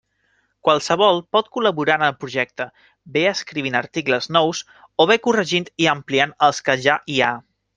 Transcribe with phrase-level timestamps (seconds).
[0.67, 2.67] Qualsevol pot col·laborar en el projecte,
[3.17, 4.63] bé escrivint articles nous,
[5.05, 7.31] o bé corregint i ampliant els que ja hi ha.